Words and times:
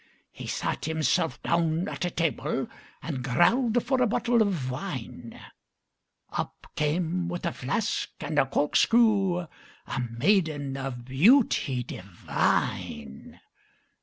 He 0.31 0.47
sat 0.47 0.85
himself 0.85 1.39
down 1.43 1.87
at 1.87 2.05
a 2.05 2.09
table, 2.09 2.67
And 3.03 3.23
growled 3.23 3.83
for 3.85 4.01
a 4.01 4.07
bottle 4.07 4.41
of 4.41 4.71
wine; 4.71 5.39
Up 6.31 6.65
came 6.75 7.27
with 7.29 7.45
a 7.45 7.53
flask 7.53 8.09
and 8.19 8.39
a 8.39 8.47
corkscrew 8.47 9.41
A 9.85 9.99
maiden 10.17 10.75
of 10.75 11.05
beauty 11.05 11.83
divine. 11.83 13.41